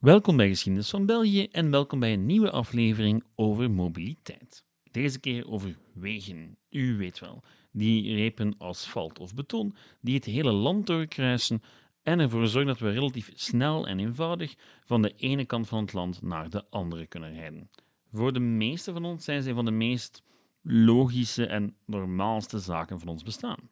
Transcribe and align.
Welkom 0.00 0.36
bij 0.36 0.48
Geschiedenis 0.48 0.90
van 0.90 1.06
België 1.06 1.46
en 1.46 1.70
welkom 1.70 2.00
bij 2.00 2.12
een 2.12 2.26
nieuwe 2.26 2.50
aflevering 2.50 3.24
over 3.34 3.70
mobiliteit. 3.70 4.64
Deze 4.90 5.20
keer 5.20 5.50
over 5.50 5.78
wegen. 5.94 6.56
U 6.70 6.96
weet 6.96 7.18
wel, 7.18 7.42
die 7.72 8.14
repen 8.14 8.54
asfalt 8.58 9.18
of 9.18 9.34
beton 9.34 9.74
die 10.00 10.14
het 10.14 10.24
hele 10.24 10.52
land 10.52 10.86
doorkruisen 10.86 11.62
en 12.02 12.18
ervoor 12.18 12.46
zorgen 12.46 12.66
dat 12.66 12.78
we 12.78 12.90
relatief 12.90 13.30
snel 13.34 13.86
en 13.86 13.98
eenvoudig 13.98 14.54
van 14.84 15.02
de 15.02 15.14
ene 15.16 15.44
kant 15.44 15.68
van 15.68 15.80
het 15.80 15.92
land 15.92 16.22
naar 16.22 16.50
de 16.50 16.64
andere 16.70 17.06
kunnen 17.06 17.34
rijden. 17.34 17.70
Voor 18.12 18.32
de 18.32 18.40
meeste 18.40 18.92
van 18.92 19.04
ons 19.04 19.24
zijn 19.24 19.42
ze 19.42 19.54
van 19.54 19.64
de 19.64 19.70
meest 19.70 20.22
logische 20.62 21.46
en 21.46 21.76
normaalste 21.84 22.58
zaken 22.58 22.98
van 22.98 23.08
ons 23.08 23.22
bestaan. 23.22 23.70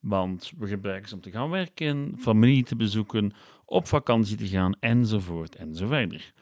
Want 0.00 0.52
we 0.58 0.66
gebruiken 0.66 1.08
ze 1.08 1.14
om 1.14 1.20
te 1.20 1.30
gaan 1.30 1.50
werken, 1.50 2.14
familie 2.18 2.64
te 2.64 2.76
bezoeken, 2.76 3.32
op 3.64 3.86
vakantie 3.86 4.36
te 4.36 4.48
gaan, 4.48 4.76
enzovoort 4.80 5.56
enzoverder. 5.56 6.32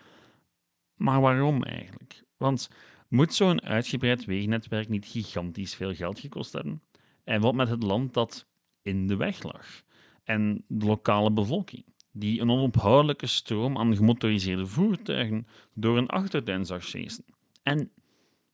Maar 0.94 1.20
waarom 1.20 1.62
eigenlijk? 1.62 2.24
Want 2.36 2.70
moet 3.08 3.34
zo'n 3.34 3.62
uitgebreid 3.62 4.24
wegennetwerk 4.24 4.88
niet 4.88 5.06
gigantisch 5.06 5.74
veel 5.74 5.94
geld 5.94 6.18
gekost 6.18 6.52
hebben? 6.52 6.82
En 7.24 7.40
wat 7.40 7.54
met 7.54 7.68
het 7.68 7.82
land 7.82 8.14
dat 8.14 8.46
in 8.82 9.06
de 9.06 9.16
weg 9.16 9.42
lag? 9.42 9.82
En 10.24 10.64
de 10.68 10.86
lokale 10.86 11.32
bevolking, 11.32 11.84
die 12.12 12.40
een 12.40 12.50
onophoudelijke 12.50 13.26
stroom 13.26 13.78
aan 13.78 13.96
gemotoriseerde 13.96 14.66
voertuigen 14.66 15.46
door 15.74 15.98
een 15.98 16.08
achtertuin 16.08 16.66
zag 16.66 16.84
chasen? 16.84 17.24
En 17.62 17.90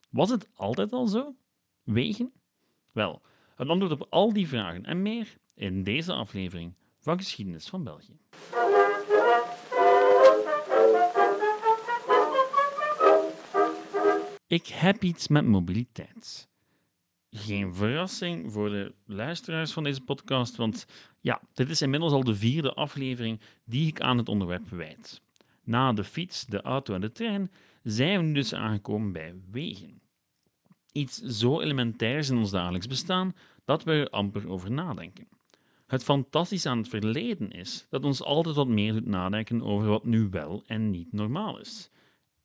was 0.09 0.29
het 0.29 0.49
altijd 0.53 0.91
al 0.91 1.07
zo? 1.07 1.35
Wegen? 1.83 2.31
Wel, 2.91 3.21
het 3.55 3.67
antwoord 3.67 3.91
op 3.91 4.07
al 4.09 4.33
die 4.33 4.47
vragen 4.47 4.85
en 4.85 5.01
meer 5.01 5.37
in 5.55 5.83
deze 5.83 6.13
aflevering 6.13 6.73
van 7.09 7.17
Geschiedenis 7.17 7.67
van 7.67 7.83
België. 7.83 8.17
Ik 14.47 14.67
heb 14.67 15.03
iets 15.03 15.27
met 15.27 15.45
mobiliteit. 15.45 16.49
Geen 17.29 17.73
verrassing 17.73 18.51
voor 18.51 18.69
de 18.69 18.93
luisteraars 19.05 19.71
van 19.71 19.83
deze 19.83 20.01
podcast, 20.01 20.55
want 20.55 20.85
ja, 21.19 21.41
dit 21.53 21.69
is 21.69 21.81
inmiddels 21.81 22.11
al 22.11 22.23
de 22.23 22.35
vierde 22.35 22.73
aflevering 22.73 23.39
die 23.65 23.87
ik 23.87 24.01
aan 24.01 24.17
het 24.17 24.29
onderwerp 24.29 24.69
wijd. 24.69 25.21
Na 25.63 25.93
de 25.93 26.03
fiets, 26.03 26.45
de 26.45 26.61
auto 26.61 26.93
en 26.93 27.01
de 27.01 27.11
trein 27.11 27.51
zijn 27.83 28.19
we 28.19 28.25
nu 28.25 28.33
dus 28.33 28.53
aangekomen 28.53 29.11
bij 29.11 29.35
wegen. 29.51 30.01
Iets 30.91 31.21
zo 31.21 31.61
elementairs 31.61 32.29
in 32.29 32.37
ons 32.37 32.51
dagelijks 32.51 32.87
bestaan 32.87 33.35
dat 33.65 33.83
we 33.83 33.91
er 33.91 34.09
amper 34.09 34.49
over 34.49 34.71
nadenken. 34.71 35.38
Het 35.89 36.03
fantastische 36.03 36.69
aan 36.69 36.77
het 36.77 36.87
verleden 36.87 37.51
is 37.51 37.85
dat 37.89 38.03
ons 38.03 38.23
altijd 38.23 38.55
wat 38.55 38.67
meer 38.67 38.93
doet 38.93 39.05
nadenken 39.05 39.61
over 39.61 39.87
wat 39.87 40.05
nu 40.05 40.27
wel 40.29 40.63
en 40.65 40.89
niet 40.89 41.13
normaal 41.13 41.59
is. 41.59 41.89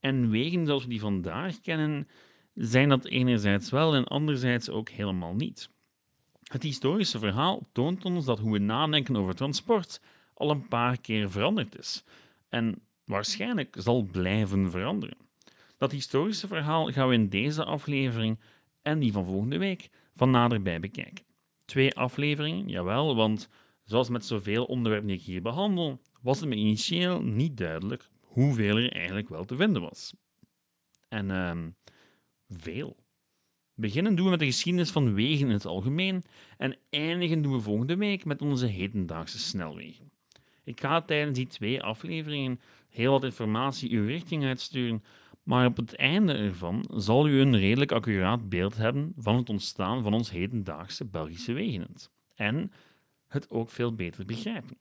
En 0.01 0.31
wegen 0.31 0.67
zoals 0.67 0.83
we 0.83 0.89
die 0.89 1.01
vandaag 1.01 1.61
kennen, 1.61 2.09
zijn 2.55 2.89
dat 2.89 3.05
enerzijds 3.05 3.71
wel 3.71 3.95
en 3.95 4.05
anderzijds 4.05 4.71
ook 4.71 4.89
helemaal 4.89 5.35
niet. 5.35 5.71
Het 6.43 6.63
historische 6.63 7.19
verhaal 7.19 7.69
toont 7.73 8.05
ons 8.05 8.25
dat 8.25 8.39
hoe 8.39 8.53
we 8.53 8.59
nadenken 8.59 9.17
over 9.17 9.35
transport 9.35 10.01
al 10.35 10.51
een 10.51 10.69
paar 10.69 11.01
keer 11.01 11.31
veranderd 11.31 11.79
is 11.79 12.05
en 12.49 12.83
waarschijnlijk 13.05 13.77
zal 13.79 14.03
blijven 14.03 14.71
veranderen. 14.71 15.17
Dat 15.79 15.93
historische 15.93 16.47
verhaal 16.47 16.93
gaan 16.93 17.09
we 17.09 17.15
in 17.15 17.29
deze 17.29 17.65
aflevering 17.65 18.39
en 18.83 18.99
die 18.99 19.13
van 19.13 19.25
volgende 19.25 19.59
week 19.59 19.91
van 20.17 20.31
naderbij 20.31 20.81
bekijken. 20.81 21.25
Twee 21.75 21.95
afleveringen, 21.95 22.69
jawel, 22.69 23.17
want 23.17 23.49
zoals 23.85 24.09
met 24.09 24.25
zoveel 24.25 24.65
onderwerpen 24.65 25.09
die 25.09 25.17
ik 25.17 25.23
hier 25.23 25.43
behandel, 25.43 26.01
was 26.23 26.41
het 26.41 26.49
me 26.49 26.55
initieel 26.55 27.23
niet 27.23 27.57
duidelijk 27.57 28.09
hoeveel 28.21 28.77
er 28.77 28.93
eigenlijk 28.93 29.29
wel 29.29 29.45
te 29.45 29.57
vinden 29.57 29.83
was. 29.83 30.15
En 31.09 31.31
uh, 31.31 31.57
veel. 32.49 32.97
Beginnen 33.75 34.15
doen 34.15 34.25
we 34.25 34.31
met 34.31 34.39
de 34.39 34.45
geschiedenis 34.47 34.91
van 34.91 35.15
wegen 35.15 35.47
in 35.47 35.53
het 35.53 35.67
algemeen 35.67 36.25
en 36.59 36.77
eindigen 36.91 37.43
doen 37.43 37.53
we 37.53 37.61
volgende 37.61 37.97
week 37.97 38.25
met 38.25 38.43
onze 38.43 38.67
hedendaagse 38.67 39.39
snelwegen. 39.39 40.13
Ik 40.65 40.81
ga 40.81 41.03
tijdens 41.03 41.39
die 41.39 41.47
twee 41.47 41.83
afleveringen 41.83 42.61
heel 42.89 43.11
wat 43.11 43.25
informatie 43.25 43.91
uw 43.91 44.07
richting 44.07 44.45
uitsturen, 44.45 45.05
maar 45.45 45.67
op 45.67 45.77
het 45.77 45.97
einde 45.97 46.33
ervan 46.33 46.85
zal 46.95 47.29
u 47.29 47.41
een 47.41 47.59
redelijk 47.59 47.93
accuraat 47.93 48.49
beeld 48.49 48.77
hebben 48.77 49.13
van 49.17 49.37
het 49.37 49.51
ontstaan 49.51 50.03
van 50.03 50.15
ons 50.15 50.31
hedendaagse 50.31 51.05
Belgische 51.05 51.53
wegennet. 51.53 52.11
En 52.35 52.73
het 53.29 53.51
ook 53.51 53.71
veel 53.71 53.95
beter 53.95 54.25
begrijpen. 54.25 54.77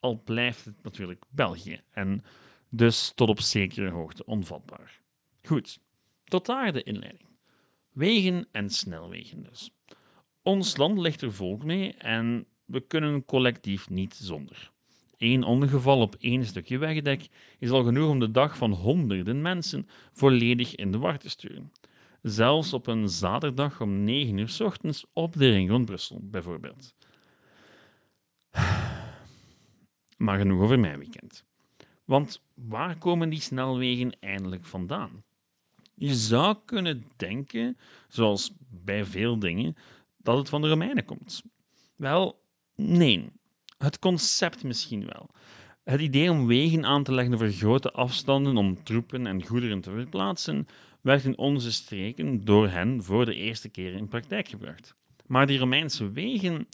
Al 0.00 0.22
blijft 0.22 0.64
het 0.64 0.82
natuurlijk 0.82 1.24
België 1.30 1.80
en 1.90 2.24
dus 2.68 3.12
tot 3.14 3.28
op 3.28 3.40
zekere 3.40 3.90
hoogte 3.90 4.24
onvatbaar. 4.24 5.00
Goed, 5.42 5.80
tot 6.24 6.46
daar 6.46 6.72
de 6.72 6.82
inleiding. 6.82 7.28
Wegen 7.92 8.48
en 8.52 8.70
snelwegen 8.70 9.42
dus. 9.42 9.70
Ons 10.42 10.76
land 10.76 10.98
ligt 10.98 11.22
er 11.22 11.32
vol 11.32 11.56
mee 11.56 11.94
en 11.94 12.46
we 12.64 12.80
kunnen 12.80 13.24
collectief 13.24 13.90
niet 13.90 14.14
zonder. 14.14 14.72
Eén 15.24 15.44
ongeval 15.44 16.00
op 16.00 16.14
één 16.20 16.44
stukje 16.44 16.78
wegdek 16.78 17.28
is 17.58 17.70
al 17.70 17.84
genoeg 17.84 18.08
om 18.08 18.18
de 18.18 18.30
dag 18.30 18.56
van 18.56 18.72
honderden 18.72 19.42
mensen 19.42 19.88
volledig 20.12 20.74
in 20.74 20.92
de 20.92 20.98
war 20.98 21.18
te 21.18 21.28
sturen. 21.28 21.72
Zelfs 22.22 22.72
op 22.72 22.86
een 22.86 23.08
zaterdag 23.08 23.80
om 23.80 24.04
9 24.04 24.38
uur 24.38 24.48
s 24.48 24.60
ochtends 24.60 25.06
op 25.12 25.32
de 25.32 25.50
ring 25.50 25.70
rond 25.70 25.84
Brussel, 25.84 26.20
bijvoorbeeld. 26.22 26.94
Maar 30.16 30.38
genoeg 30.38 30.62
over 30.62 30.78
mijn 30.78 30.98
weekend. 30.98 31.44
Want 32.04 32.42
waar 32.54 32.98
komen 32.98 33.28
die 33.28 33.40
snelwegen 33.40 34.16
eindelijk 34.20 34.64
vandaan? 34.64 35.24
Je 35.94 36.14
zou 36.14 36.56
kunnen 36.64 37.04
denken, 37.16 37.76
zoals 38.08 38.52
bij 38.68 39.04
veel 39.04 39.38
dingen, 39.38 39.76
dat 40.16 40.38
het 40.38 40.48
van 40.48 40.62
de 40.62 40.68
Romeinen 40.68 41.04
komt. 41.04 41.42
Wel, 41.96 42.42
nee, 42.74 43.32
het 43.84 43.98
concept 43.98 44.64
misschien 44.64 45.06
wel. 45.06 45.28
Het 45.84 46.00
idee 46.00 46.30
om 46.30 46.46
wegen 46.46 46.84
aan 46.84 47.02
te 47.02 47.12
leggen 47.12 47.34
over 47.34 47.52
grote 47.52 47.92
afstanden 47.92 48.56
om 48.56 48.82
troepen 48.82 49.26
en 49.26 49.46
goederen 49.46 49.80
te 49.80 49.90
verplaatsen, 49.90 50.66
werd 51.00 51.24
in 51.24 51.38
onze 51.38 51.72
streken 51.72 52.44
door 52.44 52.68
hen 52.68 53.02
voor 53.02 53.24
de 53.24 53.34
eerste 53.34 53.68
keer 53.68 53.92
in 53.92 54.08
praktijk 54.08 54.48
gebracht. 54.48 54.94
Maar 55.26 55.46
die 55.46 55.58
Romeinse 55.58 56.10
wegen 56.10 56.68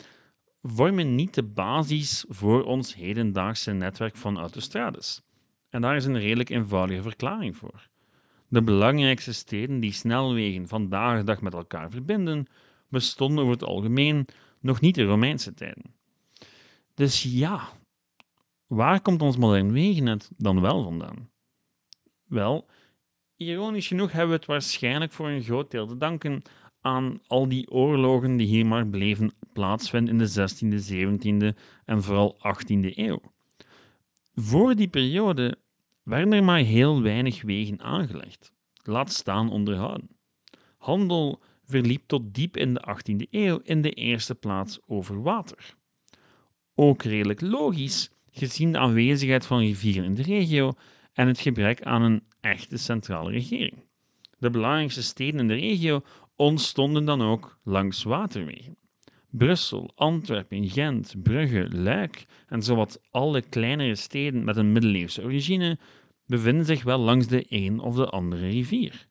vormen 0.62 1.14
niet 1.14 1.34
de 1.34 1.42
basis 1.42 2.24
voor 2.28 2.64
ons 2.64 2.94
hedendaagse 2.94 3.72
netwerk 3.72 4.16
van 4.16 4.38
autostrades. 4.38 5.22
En 5.68 5.80
daar 5.80 5.96
is 5.96 6.04
een 6.04 6.18
redelijk 6.18 6.50
eenvoudige 6.50 7.02
verklaring 7.02 7.56
voor. 7.56 7.88
De 8.48 8.62
belangrijkste 8.62 9.32
steden 9.32 9.80
die 9.80 9.92
snelwegen 9.92 10.68
vandaag 10.68 11.18
de 11.18 11.24
dag 11.24 11.40
met 11.40 11.54
elkaar 11.54 11.90
verbinden, 11.90 12.46
bestonden 12.88 13.38
over 13.44 13.52
het 13.52 13.64
algemeen 13.64 14.26
nog 14.60 14.80
niet 14.80 14.98
in 14.98 15.06
Romeinse 15.06 15.54
tijden. 15.54 15.98
Dus 17.00 17.22
ja, 17.22 17.68
waar 18.66 19.00
komt 19.00 19.22
ons 19.22 19.36
modern 19.36 19.72
wegennet 19.72 20.30
dan 20.36 20.60
wel 20.60 20.82
vandaan? 20.82 21.30
Wel, 22.24 22.66
ironisch 23.36 23.86
genoeg 23.86 24.12
hebben 24.12 24.30
we 24.30 24.36
het 24.36 24.46
waarschijnlijk 24.46 25.12
voor 25.12 25.28
een 25.28 25.42
groot 25.42 25.70
deel 25.70 25.86
te 25.86 25.96
danken 25.96 26.42
aan 26.80 27.20
al 27.26 27.48
die 27.48 27.70
oorlogen 27.70 28.36
die 28.36 28.46
hier 28.46 28.66
maar 28.66 28.86
bleven 28.86 29.32
plaatsvinden 29.52 30.12
in 30.12 30.18
de 30.18 30.50
16e, 30.50 31.54
17e 31.54 31.58
en 31.84 32.02
vooral 32.02 32.36
18e 32.38 32.94
eeuw. 32.94 33.20
Voor 34.34 34.74
die 34.74 34.88
periode 34.88 35.58
werden 36.02 36.32
er 36.32 36.44
maar 36.44 36.58
heel 36.58 37.02
weinig 37.02 37.42
wegen 37.42 37.80
aangelegd, 37.80 38.52
laat 38.82 39.12
staan 39.12 39.50
onderhouden. 39.50 40.08
Handel 40.76 41.40
verliep 41.64 42.02
tot 42.06 42.34
diep 42.34 42.56
in 42.56 42.74
de 42.74 42.84
18e 42.88 43.30
eeuw 43.30 43.60
in 43.62 43.82
de 43.82 43.90
eerste 43.90 44.34
plaats 44.34 44.78
over 44.86 45.22
water. 45.22 45.78
Ook 46.74 47.02
redelijk 47.02 47.40
logisch, 47.40 48.10
gezien 48.30 48.72
de 48.72 48.78
aanwezigheid 48.78 49.46
van 49.46 49.58
rivieren 49.58 50.04
in 50.04 50.14
de 50.14 50.22
regio 50.22 50.72
en 51.12 51.26
het 51.26 51.40
gebrek 51.40 51.82
aan 51.82 52.02
een 52.02 52.22
echte 52.40 52.76
centrale 52.76 53.30
regering. 53.30 53.74
De 54.38 54.50
belangrijkste 54.50 55.02
steden 55.02 55.40
in 55.40 55.48
de 55.48 55.54
regio 55.54 56.02
ontstonden 56.36 57.04
dan 57.04 57.22
ook 57.22 57.58
langs 57.62 58.02
waterwegen. 58.02 58.76
Brussel, 59.30 59.92
Antwerpen, 59.94 60.68
Gent, 60.68 61.22
Brugge, 61.22 61.68
Luik 61.70 62.26
en 62.46 62.62
zowat 62.62 63.00
alle 63.10 63.42
kleinere 63.42 63.94
steden 63.94 64.44
met 64.44 64.56
een 64.56 64.72
middeleeuwse 64.72 65.22
origine 65.22 65.78
bevinden 66.26 66.64
zich 66.64 66.82
wel 66.82 66.98
langs 66.98 67.26
de 67.26 67.44
een 67.48 67.80
of 67.80 67.94
de 67.94 68.06
andere 68.06 68.48
rivier. 68.48 69.08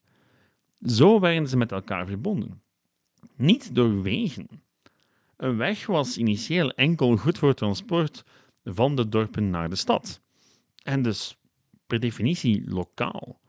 Zo 0.82 1.20
werden 1.20 1.48
ze 1.48 1.58
met 1.58 1.72
elkaar 1.72 2.08
verbonden. 2.08 2.62
Niet 3.36 3.76
door 3.76 4.02
wegen, 4.02 4.48
een 5.40 5.58
weg 5.58 5.86
was 5.86 6.18
initieel 6.18 6.72
enkel 6.72 7.18
goed 7.18 7.38
voor 7.38 7.54
transport 7.54 8.24
van 8.64 8.96
de 8.96 9.10
dorpen 9.10 9.50
naar 9.50 9.70
de 9.70 9.76
stad. 9.76 10.22
En 10.84 11.02
dus 11.02 11.38
per 11.88 12.00
definitie 12.00 12.70
lokaal. 12.70 13.40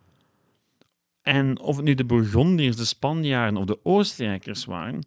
En 1.22 1.60
of 1.60 1.76
het 1.76 1.84
nu 1.84 1.94
de 1.94 2.04
Bourgondiërs, 2.04 2.76
de 2.76 2.84
Spanjaarden 2.84 3.60
of 3.60 3.64
de 3.64 3.84
Oostenrijkers 3.84 4.64
waren, 4.64 5.04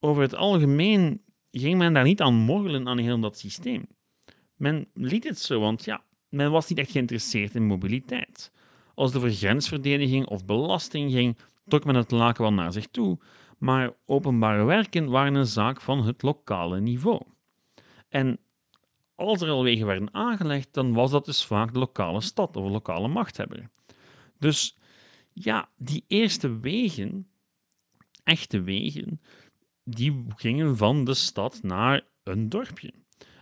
over 0.00 0.22
het 0.22 0.34
algemeen 0.34 1.22
ging 1.50 1.78
men 1.78 1.92
daar 1.92 2.04
niet 2.04 2.20
aan 2.20 2.34
morrelen 2.34 2.88
aan 2.88 2.98
heel 2.98 3.20
dat 3.20 3.38
systeem. 3.38 3.86
Men 4.56 4.88
liet 4.94 5.24
het 5.24 5.38
zo, 5.38 5.60
want 5.60 5.84
ja, 5.84 6.04
men 6.28 6.50
was 6.50 6.68
niet 6.68 6.78
echt 6.78 6.90
geïnteresseerd 6.90 7.54
in 7.54 7.66
mobiliteit. 7.66 8.52
Als 8.94 9.12
het 9.12 9.18
over 9.18 9.34
grensverdediging 9.34 10.26
of 10.26 10.44
belasting 10.44 11.12
ging, 11.12 11.38
trok 11.66 11.84
men 11.84 11.94
het 11.94 12.10
laken 12.10 12.42
wel 12.42 12.52
naar 12.52 12.72
zich 12.72 12.86
toe, 12.86 13.18
maar 13.60 13.92
openbare 14.06 14.64
werken 14.64 15.10
waren 15.10 15.34
een 15.34 15.46
zaak 15.46 15.80
van 15.80 16.04
het 16.06 16.22
lokale 16.22 16.80
niveau. 16.80 17.20
En 18.08 18.38
als 19.14 19.40
er 19.40 19.48
al 19.48 19.62
wegen 19.62 19.86
werden 19.86 20.14
aangelegd, 20.14 20.74
dan 20.74 20.92
was 20.92 21.10
dat 21.10 21.24
dus 21.24 21.44
vaak 21.44 21.72
de 21.72 21.78
lokale 21.78 22.20
stad 22.20 22.56
of 22.56 22.70
lokale 22.70 23.08
machthebber. 23.08 23.70
Dus 24.38 24.78
ja, 25.32 25.68
die 25.76 26.04
eerste 26.06 26.58
wegen, 26.60 27.28
echte 28.24 28.62
wegen, 28.62 29.20
die 29.84 30.24
gingen 30.36 30.76
van 30.76 31.04
de 31.04 31.14
stad 31.14 31.62
naar 31.62 32.02
een 32.22 32.48
dorpje. 32.48 32.92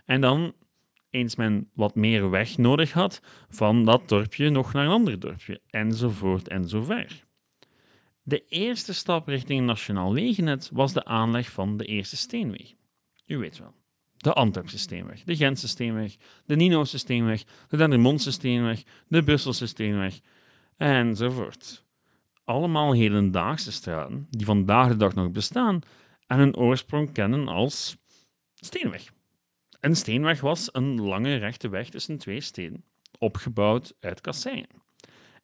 En 0.05 0.21
dan, 0.21 0.53
eens 1.09 1.35
men 1.35 1.69
wat 1.73 1.95
meer 1.95 2.29
weg 2.29 2.57
nodig 2.57 2.91
had, 2.91 3.21
van 3.49 3.85
dat 3.85 4.09
dorpje 4.09 4.49
nog 4.49 4.73
naar 4.73 4.85
een 4.85 4.91
ander 4.91 5.19
dorpje, 5.19 5.61
enzovoort 5.69 6.47
en 6.47 6.69
zo 6.69 6.81
ver. 6.83 7.27
De 8.23 8.45
eerste 8.47 8.93
stap 8.93 9.27
richting 9.27 9.65
nationaal 9.65 10.13
wegennet 10.13 10.69
was 10.73 10.93
de 10.93 11.05
aanleg 11.05 11.51
van 11.51 11.77
de 11.77 11.85
eerste 11.85 12.17
steenweg. 12.17 12.73
U 13.25 13.37
weet 13.37 13.57
wel. 13.57 13.73
De 14.17 14.33
Antwerpse 14.33 14.77
steenweg, 14.77 15.23
de 15.23 15.35
Gentse 15.35 15.67
steenweg, 15.67 16.15
de 16.45 16.55
Nino's 16.55 16.97
steenweg, 16.97 17.43
de 17.67 17.77
Dendermondse 17.77 18.31
steenweg, 18.31 18.83
de 19.07 19.23
Brusselse 19.23 19.67
steenweg, 19.67 20.19
enzovoort. 20.77 21.85
Allemaal 22.43 22.93
hedendaagse 22.93 23.71
straten 23.71 24.27
die 24.29 24.45
vandaag 24.45 24.87
de 24.87 24.95
dag 24.95 25.13
nog 25.13 25.31
bestaan 25.31 25.81
en 26.27 26.37
hun 26.37 26.55
oorsprong 26.55 27.11
kennen 27.13 27.47
als 27.47 27.97
steenweg. 28.53 29.13
Een 29.79 29.95
steenweg 29.95 30.41
was 30.41 30.69
een 30.71 31.01
lange 31.01 31.35
rechte 31.35 31.69
weg 31.69 31.89
tussen 31.89 32.17
twee 32.17 32.41
steden, 32.41 32.83
opgebouwd 33.17 33.93
uit 33.99 34.21
kasseien. 34.21 34.67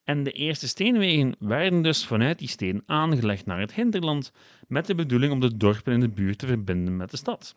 En 0.06 0.24
de 0.24 0.32
eerste 0.32 0.68
steenwegen 0.68 1.36
werden 1.40 1.82
dus 1.82 2.06
vanuit 2.06 2.40
die 2.40 2.48
steden 2.48 2.84
aangelegd 2.86 3.46
naar 3.46 3.60
het 3.60 3.74
hinterland 3.74 4.32
met 4.68 4.86
de 4.86 4.96
bedoeling 4.96 5.32
om 5.32 5.40
de 5.40 5.58
dorpen 5.58 5.94
in 5.94 6.00
de 6.00 6.10
buurt 6.10 6.38
te 6.38 6.48
verbinden 6.48 6.98
met 6.98 7.12
de 7.12 7.18
stad. 7.18 7.56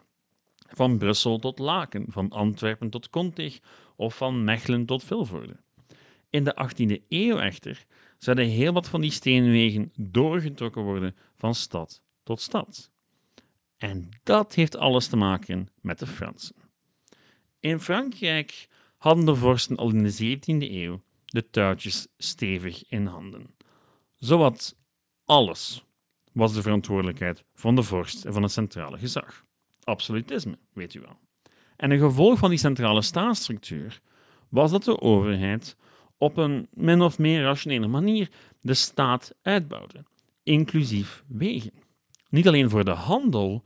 Van 0.69 0.99
Brussel 0.99 1.39
tot 1.39 1.59
Laken, 1.59 2.05
van 2.09 2.31
Antwerpen 2.31 2.91
tot 2.91 3.11
Kontig 3.11 3.59
of 3.97 4.17
van 4.17 4.45
Mechelen 4.45 4.87
tot 4.87 5.05
Vilvoorde. 5.05 5.56
In 6.31 6.45
de 6.45 6.69
18e 6.71 7.06
eeuw 7.09 7.39
echter 7.39 7.85
zouden 8.19 8.47
heel 8.47 8.73
wat 8.73 8.89
van 8.89 9.01
die 9.01 9.11
steenwegen 9.11 9.93
doorgetrokken 9.97 10.83
worden 10.83 11.17
van 11.35 11.55
stad 11.55 12.03
tot 12.23 12.41
stad. 12.41 12.91
En 13.77 14.09
dat 14.23 14.55
heeft 14.55 14.77
alles 14.77 15.06
te 15.06 15.17
maken 15.17 15.69
met 15.81 15.99
de 15.99 16.06
Fransen. 16.06 16.56
In 17.61 17.81
Frankrijk 17.81 18.69
hadden 18.97 19.25
de 19.25 19.35
vorsten 19.35 19.77
al 19.77 19.91
in 19.91 20.03
de 20.03 20.37
17e 20.37 20.71
eeuw 20.71 21.03
de 21.29 21.51
touwtjes 21.51 22.09
stevig 22.17 22.85
in 22.89 23.07
handen. 23.07 23.55
Zowat 24.17 24.77
alles 25.25 25.85
was 26.33 26.53
de 26.53 26.63
verantwoordelijkheid 26.63 27.45
van 27.55 27.75
de 27.75 27.83
vorst 27.83 28.25
en 28.25 28.33
van 28.33 28.43
het 28.43 28.53
centrale 28.53 28.99
gezag. 28.99 29.45
Absolutisme, 29.85 30.59
weet 30.73 30.95
u 30.95 31.01
wel. 31.01 31.19
En 31.77 31.91
een 31.91 31.99
gevolg 31.99 32.39
van 32.39 32.51
die 32.51 32.59
centrale 32.59 33.03
staatsstructuur 33.03 34.01
was 34.49 34.71
dat 34.71 34.85
de 34.85 35.01
overheid 35.01 35.77
op 36.17 36.37
een 36.37 36.69
min 36.73 37.03
of 37.03 37.19
meer 37.19 37.43
rationele 37.43 37.87
manier 37.87 38.31
de 38.61 38.75
staat 38.75 39.35
uitbouwde, 39.43 40.05
inclusief 40.43 41.25
wegen. 41.27 41.73
Niet 42.31 42.49
alleen 42.49 42.71
voor 42.71 42.85
de 42.85 42.91
handel, 42.91 43.65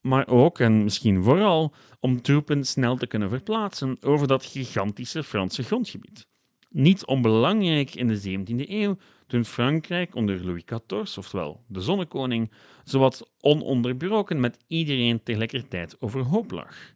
maar 0.00 0.28
ook 0.28 0.58
en 0.58 0.84
misschien 0.84 1.22
vooral 1.22 1.74
om 2.00 2.22
troepen 2.22 2.64
snel 2.64 2.96
te 2.96 3.06
kunnen 3.06 3.28
verplaatsen 3.28 3.96
over 4.00 4.26
dat 4.26 4.44
gigantische 4.44 5.22
Franse 5.22 5.62
grondgebied. 5.62 6.26
Niet 6.74 7.06
onbelangrijk 7.06 7.94
in 7.94 8.08
de 8.08 8.20
17e 8.20 8.68
eeuw, 8.70 8.96
toen 9.26 9.44
Frankrijk 9.44 10.14
onder 10.14 10.44
Louis 10.44 10.64
XIV, 10.64 11.18
oftewel 11.18 11.64
de 11.66 11.80
zonnekoning, 11.80 12.50
zowat 12.84 13.30
ononderbroken 13.40 14.40
met 14.40 14.58
iedereen 14.66 15.22
tegelijkertijd 15.22 16.00
overhoop 16.00 16.50
lag. 16.50 16.94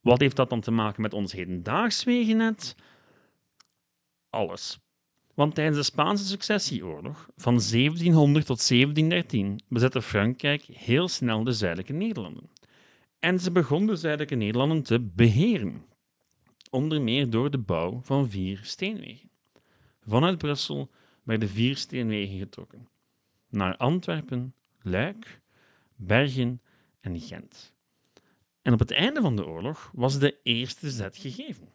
Wat 0.00 0.20
heeft 0.20 0.36
dat 0.36 0.50
dan 0.50 0.60
te 0.60 0.70
maken 0.70 1.02
met 1.02 1.14
ons 1.14 1.32
hedendaags 1.32 2.04
wegennet? 2.04 2.76
Alles. 4.30 4.78
Want 5.34 5.54
tijdens 5.54 5.76
de 5.76 5.82
Spaanse 5.82 6.24
successieoorlog 6.24 7.28
van 7.36 7.60
1700 7.70 8.46
tot 8.46 8.68
1713 8.68 9.60
bezette 9.68 10.02
Frankrijk 10.02 10.62
heel 10.62 11.08
snel 11.08 11.44
de 11.44 11.52
zuidelijke 11.52 11.92
Nederlanden. 11.92 12.50
En 13.18 13.38
ze 13.38 13.52
begon 13.52 13.86
de 13.86 13.96
zuidelijke 13.96 14.34
Nederlanden 14.34 14.82
te 14.82 15.00
beheren, 15.00 15.84
onder 16.74 17.02
meer 17.02 17.30
door 17.30 17.50
de 17.50 17.58
bouw 17.58 18.00
van 18.02 18.30
vier 18.30 18.60
steenwegen. 18.62 19.30
Vanuit 20.06 20.38
Brussel 20.38 20.90
werden 21.22 21.48
vier 21.48 21.76
steenwegen 21.76 22.38
getrokken 22.38 22.88
naar 23.48 23.76
Antwerpen, 23.76 24.54
Luik, 24.82 25.40
Bergen 25.96 26.60
en 27.00 27.20
Gent. 27.20 27.72
En 28.62 28.72
op 28.72 28.78
het 28.78 28.90
einde 28.90 29.20
van 29.20 29.36
de 29.36 29.46
oorlog 29.46 29.90
was 29.92 30.18
de 30.18 30.36
eerste 30.42 30.90
zet 30.90 31.16
gegeven. 31.16 31.68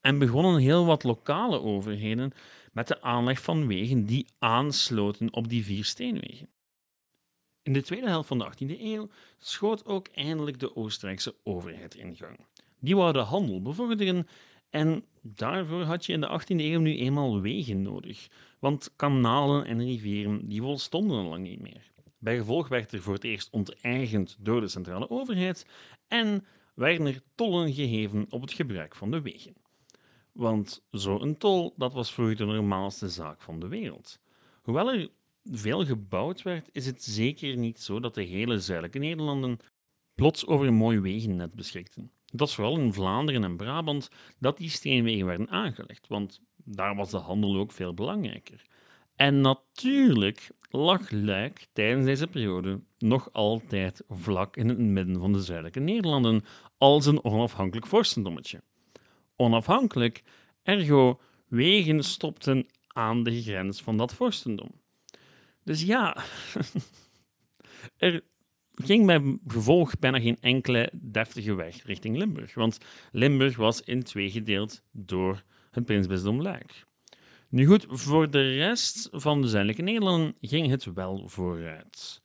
En 0.00 0.18
begonnen 0.18 0.60
heel 0.60 0.84
wat 0.84 1.02
lokale 1.02 1.60
overheden 1.60 2.32
met 2.72 2.88
de 2.88 3.02
aanleg 3.02 3.42
van 3.42 3.66
wegen 3.66 4.04
die 4.04 4.26
aansloten 4.38 5.32
op 5.32 5.48
die 5.48 5.64
vier 5.64 5.84
steenwegen. 5.84 6.48
In 7.62 7.72
de 7.72 7.82
tweede 7.82 8.08
helft 8.08 8.28
van 8.28 8.38
de 8.38 8.52
18e 8.52 8.80
eeuw 8.80 9.08
schoot 9.38 9.84
ook 9.84 10.08
eindelijk 10.08 10.60
de 10.60 10.76
Oostenrijkse 10.76 11.34
overheid 11.42 11.94
in 11.94 12.16
gang. 12.16 12.38
Die 12.80 12.96
wou 12.96 13.12
de 13.12 13.18
handel 13.18 13.62
bevorderen 13.62 14.26
en 14.70 15.04
daarvoor 15.22 15.82
had 15.82 16.06
je 16.06 16.12
in 16.12 16.20
de 16.20 16.40
18e 16.40 16.56
eeuw 16.56 16.80
nu 16.80 16.96
eenmaal 16.96 17.40
wegen 17.40 17.82
nodig, 17.82 18.28
want 18.58 18.92
kanalen 18.96 19.64
en 19.64 19.84
rivieren 19.84 20.48
die 20.48 20.60
volstonden 20.60 21.18
al 21.18 21.28
lang 21.28 21.42
niet 21.42 21.60
meer. 21.60 21.92
Bijgevolg 22.18 22.68
werd 22.68 22.92
er 22.92 23.02
voor 23.02 23.14
het 23.14 23.24
eerst 23.24 23.50
onteigend 23.50 24.36
door 24.40 24.60
de 24.60 24.68
centrale 24.68 25.10
overheid 25.10 25.66
en 26.08 26.44
werden 26.74 27.06
er 27.06 27.22
tollen 27.34 27.72
geheven 27.72 28.26
op 28.30 28.40
het 28.40 28.52
gebruik 28.52 28.94
van 28.94 29.10
de 29.10 29.20
wegen. 29.20 29.54
Want 30.32 30.84
zo'n 30.90 31.36
tol, 31.36 31.74
dat 31.76 31.92
was 31.92 32.12
vroeger 32.12 32.36
de 32.36 32.44
normaalste 32.44 33.08
zaak 33.08 33.42
van 33.42 33.60
de 33.60 33.68
wereld. 33.68 34.18
Hoewel 34.62 34.92
er 34.92 35.08
veel 35.44 35.84
gebouwd 35.84 36.42
werd, 36.42 36.68
is 36.72 36.86
het 36.86 37.02
zeker 37.02 37.56
niet 37.56 37.80
zo 37.80 38.00
dat 38.00 38.14
de 38.14 38.22
hele 38.22 38.60
zuidelijke 38.60 38.98
Nederlanden 38.98 39.58
plots 40.14 40.46
over 40.46 40.66
een 40.66 40.74
mooi 40.74 41.00
wegennet 41.00 41.54
beschikten. 41.54 42.10
Het 42.30 42.40
was 42.40 42.54
vooral 42.54 42.78
in 42.78 42.92
Vlaanderen 42.92 43.44
en 43.44 43.56
Brabant 43.56 44.10
dat 44.38 44.56
die 44.56 44.70
steenwegen 44.70 45.26
werden 45.26 45.50
aangelegd, 45.50 46.08
want 46.08 46.40
daar 46.64 46.96
was 46.96 47.10
de 47.10 47.16
handel 47.16 47.56
ook 47.56 47.72
veel 47.72 47.94
belangrijker. 47.94 48.62
En 49.16 49.40
natuurlijk 49.40 50.50
lag 50.70 51.10
Luik 51.10 51.66
tijdens 51.72 52.04
deze 52.04 52.26
periode 52.26 52.80
nog 52.98 53.32
altijd 53.32 54.04
vlak 54.08 54.56
in 54.56 54.68
het 54.68 54.78
midden 54.78 55.20
van 55.20 55.32
de 55.32 55.42
zuidelijke 55.42 55.80
Nederlanden 55.80 56.44
als 56.78 57.06
een 57.06 57.24
onafhankelijk 57.24 57.86
vorstendommetje. 57.86 58.62
Onafhankelijk, 59.36 60.22
ergo 60.62 61.20
wegen 61.46 62.02
stopten 62.02 62.66
aan 62.86 63.22
de 63.22 63.42
grens 63.42 63.82
van 63.82 63.96
dat 63.96 64.14
vorstendom. 64.14 64.70
Dus 65.64 65.82
ja, 65.82 66.16
er 67.96 68.22
ging 68.84 69.06
bij 69.06 69.38
gevolg 69.46 69.98
bijna 69.98 70.20
geen 70.20 70.36
enkele 70.40 70.90
deftige 70.92 71.54
weg 71.54 71.82
richting 71.82 72.16
Limburg, 72.16 72.54
want 72.54 72.78
Limburg 73.12 73.56
was 73.56 73.80
in 73.80 74.02
twee 74.02 74.30
gedeeld 74.30 74.82
door 74.90 75.42
het 75.70 75.84
prinsbisdom 75.84 76.42
Luik. 76.42 76.86
Nu 77.48 77.66
goed, 77.66 77.86
voor 77.88 78.30
de 78.30 78.54
rest 78.54 79.08
van 79.12 79.42
de 79.42 79.48
zuidelijke 79.48 79.82
Nederlanden 79.82 80.34
ging 80.40 80.68
het 80.68 80.92
wel 80.94 81.28
vooruit. 81.28 82.22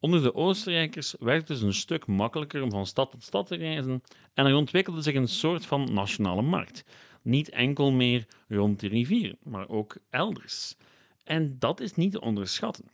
Onder 0.00 0.22
de 0.22 0.34
Oostenrijkers 0.34 1.14
werd 1.18 1.38
het 1.38 1.46
dus 1.46 1.62
een 1.62 1.74
stuk 1.74 2.06
makkelijker 2.06 2.62
om 2.62 2.70
van 2.70 2.86
stad 2.86 3.10
tot 3.10 3.22
stad 3.22 3.46
te 3.46 3.56
reizen 3.56 4.02
en 4.34 4.46
er 4.46 4.54
ontwikkelde 4.54 5.02
zich 5.02 5.14
een 5.14 5.28
soort 5.28 5.66
van 5.66 5.92
nationale 5.92 6.42
markt. 6.42 6.84
Niet 7.22 7.48
enkel 7.48 7.92
meer 7.92 8.26
rond 8.48 8.80
de 8.80 8.88
rivieren, 8.88 9.38
maar 9.42 9.68
ook 9.68 9.96
elders. 10.10 10.76
En 11.24 11.58
dat 11.58 11.80
is 11.80 11.94
niet 11.94 12.12
te 12.12 12.20
onderschatten. 12.20 12.84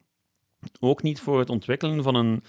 Ook 0.80 1.02
niet 1.02 1.20
voor 1.20 1.38
het 1.38 1.50
ontwikkelen 1.50 2.02
van 2.02 2.14
een 2.14 2.42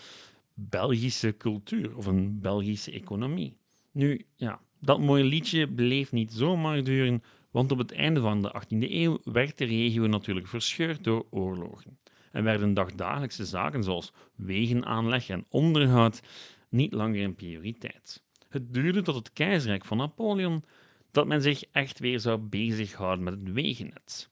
Belgische 0.70 1.38
cultuur 1.38 1.98
of 1.98 2.06
een 2.06 2.40
Belgische 2.40 2.92
economie. 2.92 3.58
Nu, 3.92 4.26
ja, 4.36 4.62
dat 4.80 5.00
mooie 5.00 5.24
liedje 5.24 5.68
bleef 5.68 6.12
niet 6.12 6.32
zomaar 6.32 6.84
duren, 6.84 7.24
want 7.52 7.72
op 7.72 7.78
het 7.78 7.92
einde 7.92 8.20
van 8.20 8.42
de 8.42 8.62
18e 8.64 8.92
eeuw 8.92 9.20
werd 9.24 9.58
de 9.58 9.66
regio 9.66 10.08
natuurlijk 10.08 10.48
verscheurd 10.48 11.04
door 11.04 11.26
oorlogen. 11.30 12.00
En 12.32 12.44
werden 12.44 12.74
dagdagelijkse 12.74 13.46
zaken 13.46 13.84
zoals 13.84 14.14
wegenaanleg 14.36 15.30
en 15.30 15.46
onderhoud 15.50 16.22
niet 16.70 16.94
langer 16.94 17.24
een 17.24 17.36
prioriteit. 17.36 18.24
Het 18.50 18.74
duurde 18.74 19.02
tot 19.02 19.16
het 19.16 19.34
keizerrijk 19.34 19.86
van 19.86 19.98
Napoleon 19.98 20.64
dat 21.12 21.28
men 21.28 21.42
zich 21.42 21.64
echt 21.72 22.00
weer 22.00 22.20
zou 22.20 22.38
bezighouden 22.38 23.24
met 23.24 23.34
het 23.34 23.52
wegennet. 23.52 24.30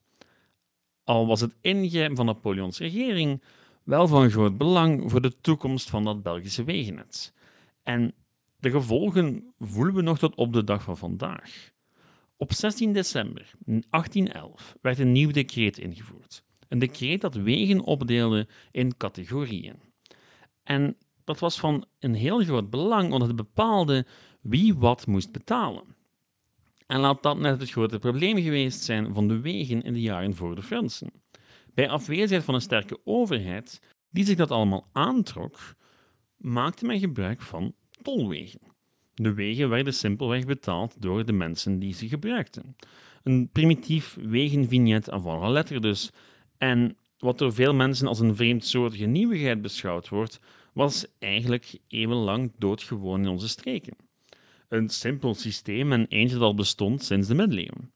Al 1.04 1.28
was 1.28 1.42
het 1.42 1.56
ingrijpen 1.62 2.16
van 2.16 2.26
Napoleons 2.26 2.80
regering 2.80 3.42
wel 3.90 4.08
van 4.08 4.30
groot 4.30 4.58
belang 4.58 5.12
voor 5.12 5.22
de 5.22 5.42
toekomst 5.42 5.90
van 5.90 6.04
dat 6.04 6.24
Belgische 6.24 6.64
wegennet. 6.64 7.34
En 7.84 8.14
de 8.60 8.70
gevolgen 8.70 9.54
voelen 9.60 9.94
we 9.94 10.02
nog 10.02 10.20
tot 10.20 10.36
op 10.36 10.54
de 10.54 10.64
dag 10.64 10.84
van 10.84 10.98
vandaag. 10.98 11.72
Op 12.38 12.54
16 12.54 12.94
december 12.94 13.52
1811 13.66 14.76
werd 14.82 15.00
een 15.00 15.12
nieuw 15.12 15.32
decreet 15.32 15.78
ingevoerd. 15.78 16.44
Een 16.68 16.80
decreet 16.80 17.22
dat 17.22 17.36
wegen 17.36 17.82
opdeelde 17.82 18.48
in 18.72 18.98
categorieën. 18.98 19.80
En 20.64 20.98
dat 21.24 21.40
was 21.40 21.60
van 21.60 21.86
een 22.00 22.14
heel 22.14 22.44
groot 22.44 22.70
belang, 22.70 23.10
want 23.10 23.22
het 23.22 23.36
bepaalde 23.36 24.06
wie 24.42 24.76
wat 24.76 25.08
moest 25.08 25.32
betalen. 25.32 25.96
En 26.88 27.00
laat 27.00 27.24
dat 27.24 27.38
net 27.38 27.60
het 27.60 27.72
grote 27.72 28.00
probleem 28.00 28.38
geweest 28.38 28.84
zijn 28.84 29.14
van 29.14 29.28
de 29.28 29.40
wegen 29.40 29.82
in 29.82 29.94
de 29.94 30.02
jaren 30.02 30.36
voor 30.36 30.56
de 30.56 30.64
Fransen. 30.64 31.12
Bij 31.74 31.90
afwezigheid 31.90 32.44
van 32.44 32.54
een 32.54 32.62
sterke 32.62 33.00
overheid 33.04 33.82
die 34.10 34.26
zich 34.26 34.36
dat 34.36 34.52
allemaal 34.52 34.88
aantrok, 34.92 35.76
maakte 36.38 36.86
men 36.86 37.00
gebruik 37.00 37.42
van 37.42 37.74
tolwegen. 38.02 38.60
De 39.14 39.34
wegen 39.34 39.70
werden 39.70 39.94
simpelweg 39.94 40.46
betaald 40.46 41.02
door 41.02 41.26
de 41.26 41.34
mensen 41.34 41.80
die 41.80 41.94
ze 41.94 42.08
gebruikten. 42.08 42.76
Een 43.24 43.50
primitief 43.52 44.18
wegenvignet 44.22 45.10
avant 45.10 45.42
la 45.42 45.50
lettre 45.50 45.80
dus. 45.80 46.12
En 46.58 46.98
wat 47.18 47.38
door 47.38 47.54
veel 47.54 47.74
mensen 47.74 48.08
als 48.08 48.20
een 48.20 48.36
vreemdsoortige 48.36 49.06
nieuwigheid 49.06 49.62
beschouwd 49.62 50.10
wordt, 50.10 50.40
was 50.74 51.06
eigenlijk 51.20 51.80
eeuwenlang 51.88 52.52
doodgewoon 52.58 53.22
in 53.22 53.28
onze 53.28 53.48
streken. 53.48 53.96
Een 54.68 54.90
simpel 54.90 55.34
systeem 55.34 55.92
en 55.92 56.08
eentje 56.08 56.36
dat 56.36 56.44
al 56.44 56.56
bestond 56.56 57.04
sinds 57.04 57.28
de 57.28 57.36
middeleeuwen. 57.36 57.92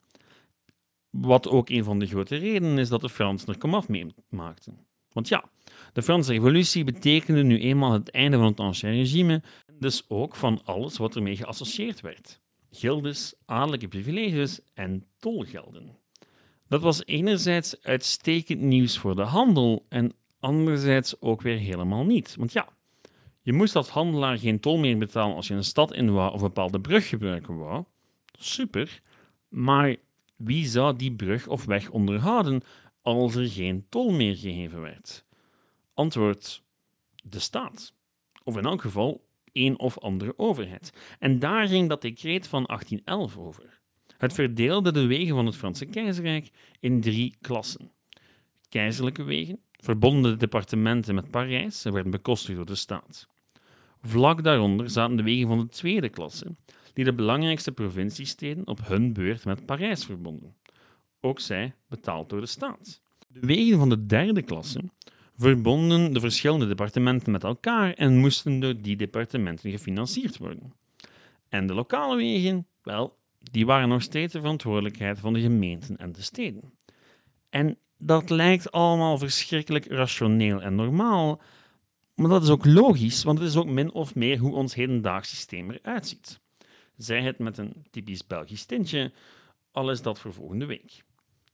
Wat 1.14 1.48
ook 1.48 1.70
een 1.70 1.84
van 1.84 2.00
de 2.00 2.06
grote 2.06 2.36
redenen 2.36 2.78
is 2.78 2.90
dat 2.90 3.02
de 3.02 3.10
Fransen 3.10 3.48
er 3.48 3.58
komaf 3.58 3.88
mee 3.88 4.08
maakten. 4.30 4.86
Want 5.12 5.28
ja, 5.28 5.50
de 5.94 6.02
Franse 6.02 6.32
Revolutie 6.32 6.84
betekende 6.84 7.44
nu 7.44 7.60
eenmaal 7.60 7.92
het 7.92 8.12
einde 8.12 8.38
van 8.38 8.46
het 8.46 8.60
Ancien 8.60 8.90
regime, 8.90 9.42
dus 9.80 10.06
ook 10.08 10.36
van 10.36 10.62
alles 10.64 10.98
wat 10.98 11.16
ermee 11.16 11.36
geassocieerd 11.36 12.02
werd: 12.02 12.42
gildes, 12.72 13.36
adellijke 13.46 13.88
privileges 13.88 14.60
en 14.74 15.06
tolgelden. 15.20 15.98
Dat 16.68 16.82
was 16.82 17.06
enerzijds 17.06 17.82
uitstekend 17.82 18.62
nieuws 18.62 18.98
voor 18.98 19.16
de 19.16 19.22
handel 19.22 19.86
en 19.90 20.14
anderzijds 20.40 21.22
ook 21.22 21.42
weer 21.42 21.58
helemaal 21.58 22.06
niet. 22.06 22.36
Want 22.36 22.54
ja, 22.54 22.68
je 23.42 23.54
moest 23.54 23.76
als 23.76 23.90
handelaar 23.90 24.38
geen 24.38 24.60
tol 24.60 24.78
meer 24.78 24.98
betalen 24.98 25.36
als 25.36 25.48
je 25.48 25.54
een 25.54 25.64
stad 25.64 25.94
in 25.94 26.14
wou 26.14 26.32
of 26.32 26.42
een 26.42 26.48
bepaalde 26.48 26.82
brug 26.82 27.10
gebruiken 27.10 27.58
wou. 27.58 27.84
Super, 28.38 29.02
maar 29.50 29.96
wie 30.36 30.66
zou 30.66 30.96
die 30.96 31.16
brug 31.16 31.48
of 31.48 31.66
weg 31.66 31.90
onderhouden 31.90 32.62
als 33.02 33.36
er 33.36 33.50
geen 33.50 33.86
tol 33.90 34.12
meer 34.12 34.36
gegeven 34.36 34.82
werd? 34.82 35.26
Antwoord: 35.94 36.64
de 37.24 37.40
staat. 37.40 37.94
Of 38.44 38.58
in 38.58 38.66
elk 38.66 38.82
geval 38.82 39.26
een 39.52 39.80
of 39.80 40.00
andere 40.00 40.34
overheid. 40.38 40.94
En 41.20 41.40
daar 41.40 41.68
ging 41.68 41.90
dat 41.90 42.02
decreet 42.02 42.48
van 42.48 42.64
1811 42.64 43.38
over. 43.38 43.80
Het 44.18 44.34
verdeelde 44.34 44.92
de 44.92 45.06
wegen 45.06 45.36
van 45.36 45.46
het 45.46 45.56
Franse 45.56 45.86
keizerrijk 45.86 46.50
in 46.80 47.02
drie 47.02 47.36
klassen. 47.42 47.92
Keizerlijke 48.70 49.24
wegen, 49.24 49.60
verbonden 49.72 50.40
departementen 50.40 51.16
met 51.16 51.32
Parijs, 51.32 51.82
ze 51.82 51.92
werden 51.92 52.12
bekostigd 52.12 52.58
door 52.58 52.66
de 52.66 52.76
staat. 52.76 53.28
Vlak 54.02 54.44
daaronder 54.44 54.90
zaten 54.90 55.16
de 55.16 55.24
wegen 55.24 55.48
van 55.48 55.60
de 55.60 55.68
tweede 55.68 56.10
klasse, 56.10 56.56
die 56.94 57.06
de 57.06 57.14
belangrijkste 57.14 57.72
provinciesteden 57.72 58.68
op 58.68 58.88
hun 58.88 59.14
beurt 59.14 59.46
met 59.46 59.66
Parijs 59.66 60.06
verbonden. 60.06 60.56
Ook 61.22 61.40
zij 61.40 61.74
betaald 61.88 62.30
door 62.30 62.42
de 62.42 62.46
staat. 62.46 63.02
De 63.28 63.40
wegen 63.40 63.78
van 63.78 63.90
de 63.90 64.06
derde 64.06 64.42
klasse 64.42 64.82
verbonden 65.38 66.14
de 66.14 66.20
verschillende 66.20 66.68
departementen 66.68 67.32
met 67.32 67.44
elkaar 67.44 67.94
en 67.94 68.18
moesten 68.18 68.60
door 68.60 68.82
die 68.82 68.96
departementen 68.96 69.72
gefinancierd 69.72 70.38
worden. 70.38 70.74
En 71.50 71.68
de 71.68 71.74
lokale 71.74 72.16
wegen, 72.16 72.68
wel, 72.82 73.18
die 73.40 73.66
waren 73.66 73.90
nog 73.90 74.02
steeds 74.02 74.34
de 74.34 74.40
verantwoordelijkheid 74.40 75.20
van 75.20 75.34
de 75.34 75.42
gemeenten 75.42 75.98
en 75.98 76.12
de 76.12 76.22
steden. 76.22 76.74
En 77.50 77.78
dat 77.98 78.30
lijkt 78.30 78.72
allemaal 78.72 79.18
verschrikkelijk 79.18 79.86
rationeel 79.86 80.62
en 80.62 80.76
normaal, 80.76 81.42
maar 82.16 82.30
dat 82.30 82.44
is 82.44 82.50
ook 82.50 82.66
logisch, 82.66 83.24
want 83.24 83.40
het 83.40 83.48
is 83.48 83.56
ook 83.56 83.68
min 83.68 83.94
of 83.94 84.16
meer 84.16 84.38
hoe 84.38 84.56
ons 84.56 84.76
hedendaags 84.76 85.30
systeem 85.30 85.72
eruit 85.72 86.08
ziet. 86.08 86.42
Zij 87.04 87.22
het 87.22 87.40
met 87.40 87.58
een 87.58 87.74
typisch 87.92 88.28
Belgisch 88.28 88.66
tintje, 88.66 89.12
al 89.72 89.92
is 89.92 90.02
dat 90.02 90.20
voor 90.20 90.34
volgende 90.34 90.66
week. 90.66 91.04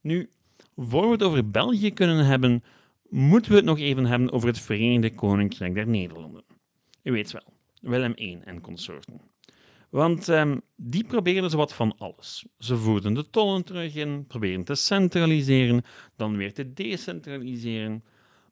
Nu, 0.01 0.29
voor 0.75 1.05
we 1.05 1.11
het 1.11 1.23
over 1.23 1.49
België 1.49 1.93
kunnen 1.93 2.25
hebben, 2.25 2.63
moeten 3.09 3.51
we 3.51 3.57
het 3.57 3.65
nog 3.65 3.79
even 3.79 4.05
hebben 4.05 4.31
over 4.31 4.47
het 4.47 4.59
Verenigde 4.59 5.15
Koninkrijk 5.15 5.73
der 5.73 5.87
Nederlanden. 5.87 6.43
U 7.03 7.11
weet 7.11 7.31
wel, 7.31 7.53
Willem 7.81 8.13
I 8.17 8.39
en 8.43 8.61
consorten. 8.61 9.21
Want 9.89 10.27
um, 10.27 10.61
die 10.75 11.03
probeerden 11.03 11.57
wat 11.57 11.73
van 11.73 11.97
alles. 11.97 12.45
Ze 12.57 12.77
voerden 12.77 13.13
de 13.13 13.29
tollen 13.29 13.63
terug 13.63 13.95
in, 13.95 14.25
probeerden 14.27 14.65
te 14.65 14.75
centraliseren, 14.75 15.83
dan 16.15 16.37
weer 16.37 16.53
te 16.53 16.73
decentraliseren. 16.73 18.03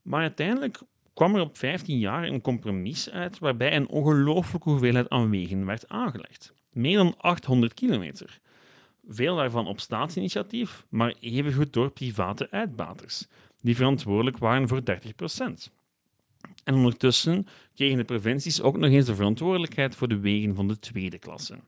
Maar 0.01 0.21
uiteindelijk 0.21 0.81
kwam 1.17 1.35
er 1.35 1.41
op 1.41 1.57
15 1.57 1.99
jaar 1.99 2.23
een 2.23 2.41
compromis 2.41 3.09
uit 3.09 3.39
waarbij 3.39 3.75
een 3.75 3.87
ongelooflijke 3.87 4.69
hoeveelheid 4.69 5.09
aan 5.09 5.29
wegen 5.29 5.65
werd 5.65 5.89
aangelegd. 5.89 6.53
Meer 6.71 6.97
dan 6.97 7.15
800 7.17 7.73
kilometer. 7.73 8.39
Veel 9.07 9.35
daarvan 9.35 9.67
op 9.67 9.79
staatsinitiatief, 9.79 10.85
maar 10.89 11.15
evengoed 11.19 11.73
door 11.73 11.91
private 11.91 12.51
uitbaters, 12.51 13.27
die 13.61 13.75
verantwoordelijk 13.75 14.37
waren 14.37 14.67
voor 14.67 14.85
30 14.85 15.15
procent. 15.15 15.71
En 16.63 16.75
ondertussen 16.75 17.47
kregen 17.75 17.97
de 17.97 18.03
provincies 18.03 18.61
ook 18.61 18.77
nog 18.77 18.91
eens 18.91 19.05
de 19.05 19.15
verantwoordelijkheid 19.15 19.95
voor 19.95 20.07
de 20.07 20.19
wegen 20.19 20.55
van 20.55 20.67
de 20.67 20.79
tweede 20.79 21.19
klasse. 21.19 21.59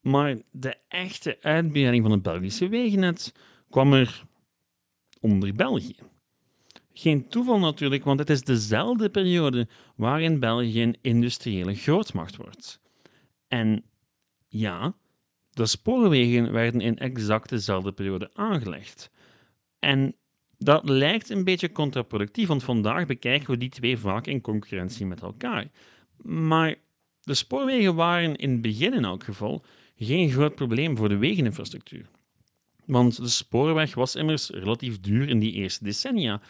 Maar 0.00 0.36
de 0.50 0.76
echte 0.88 1.38
uitbreiding 1.40 2.02
van 2.02 2.12
het 2.12 2.22
Belgische 2.22 2.68
wegennet 2.68 3.34
kwam 3.70 3.92
er 3.92 4.24
onder 5.20 5.54
België. 5.54 5.96
Geen 6.96 7.28
toeval 7.28 7.58
natuurlijk, 7.58 8.04
want 8.04 8.18
het 8.18 8.30
is 8.30 8.42
dezelfde 8.42 9.08
periode 9.08 9.68
waarin 9.96 10.40
België 10.40 10.82
een 10.82 10.98
industriële 11.00 11.74
grootmacht 11.74 12.36
wordt. 12.36 12.80
En 13.48 13.84
ja, 14.48 14.94
de 15.50 15.66
spoorwegen 15.66 16.52
werden 16.52 16.80
in 16.80 16.98
exact 16.98 17.48
dezelfde 17.48 17.92
periode 17.92 18.30
aangelegd. 18.34 19.10
En 19.78 20.14
dat 20.58 20.88
lijkt 20.88 21.30
een 21.30 21.44
beetje 21.44 21.72
contraproductief, 21.72 22.48
want 22.48 22.64
vandaag 22.64 23.06
bekijken 23.06 23.50
we 23.50 23.56
die 23.56 23.68
twee 23.68 23.98
vaak 23.98 24.26
in 24.26 24.40
concurrentie 24.40 25.06
met 25.06 25.22
elkaar. 25.22 25.70
Maar 26.22 26.74
de 27.20 27.34
spoorwegen 27.34 27.94
waren 27.94 28.36
in 28.36 28.50
het 28.50 28.60
begin 28.60 28.94
in 28.94 29.04
elk 29.04 29.24
geval 29.24 29.64
geen 29.96 30.30
groot 30.30 30.54
probleem 30.54 30.96
voor 30.96 31.08
de 31.08 31.16
wegeninfrastructuur. 31.16 32.06
Want 32.84 33.16
de 33.16 33.28
spoorweg 33.28 33.94
was 33.94 34.14
immers 34.14 34.50
relatief 34.50 35.00
duur 35.00 35.28
in 35.28 35.38
die 35.38 35.52
eerste 35.52 35.84
decennia. 35.84 36.40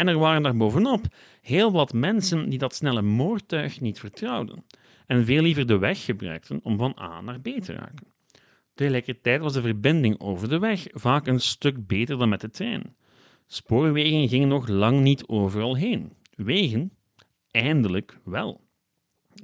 En 0.00 0.08
er 0.08 0.18
waren 0.18 0.42
daar 0.42 0.56
bovenop 0.56 1.04
heel 1.42 1.72
wat 1.72 1.92
mensen 1.92 2.48
die 2.48 2.58
dat 2.58 2.74
snelle 2.74 3.02
moortuig 3.02 3.80
niet 3.80 3.98
vertrouwden 3.98 4.64
en 5.06 5.24
veel 5.24 5.42
liever 5.42 5.66
de 5.66 5.78
weg 5.78 6.04
gebruikten 6.04 6.60
om 6.62 6.78
van 6.78 6.96
A 7.00 7.20
naar 7.20 7.40
B 7.40 7.44
te 7.44 7.72
raken. 7.72 8.06
Tegelijkertijd 8.74 9.40
was 9.40 9.52
de 9.52 9.60
verbinding 9.60 10.20
over 10.20 10.48
de 10.48 10.58
weg 10.58 10.86
vaak 10.90 11.26
een 11.26 11.40
stuk 11.40 11.86
beter 11.86 12.18
dan 12.18 12.28
met 12.28 12.40
de 12.40 12.50
trein. 12.50 12.96
Spoorwegen 13.46 14.28
gingen 14.28 14.48
nog 14.48 14.68
lang 14.68 15.00
niet 15.00 15.26
overal 15.26 15.76
heen. 15.76 16.12
Wegen, 16.36 16.92
eindelijk 17.50 18.18
wel. 18.24 18.60